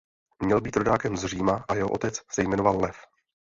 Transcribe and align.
Měl 0.43 0.61
být 0.61 0.75
rodákem 0.75 1.17
z 1.17 1.25
Říma 1.25 1.65
a 1.69 1.75
jeho 1.75 1.89
otec 1.89 2.19
se 2.31 2.43
jmenoval 2.43 2.77
Lev. 2.81 2.97